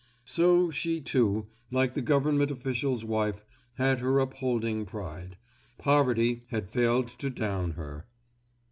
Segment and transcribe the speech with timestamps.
[0.25, 5.37] So she, too, like the Government official's wife, had her upholding pride.
[5.77, 8.07] Poverty had failed to down her.